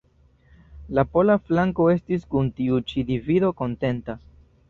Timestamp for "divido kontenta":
3.11-4.19